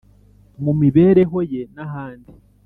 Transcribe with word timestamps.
mu 0.63 0.71
mibereho 0.81 1.37
ye 1.51 1.61
n’abandi 1.75 2.31